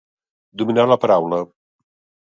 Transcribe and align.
Dominar 0.61 0.87
la 0.93 0.99
paraula. 1.05 1.43